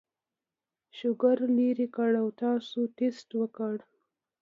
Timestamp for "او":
2.21-2.27